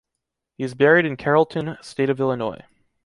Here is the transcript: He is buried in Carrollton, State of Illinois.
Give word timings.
He 0.57 0.63
is 0.63 0.73
buried 0.73 1.05
in 1.05 1.15
Carrollton, 1.15 1.77
State 1.83 2.09
of 2.09 2.19
Illinois. 2.19 2.63